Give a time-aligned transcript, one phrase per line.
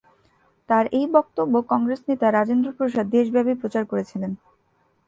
[0.69, 4.31] তাঁর এই বক্তব্য কংগ্রেস নেতা রাজেন্দ্র প্রসাদ দেশব্যাপী প্রচার করেছিলেন।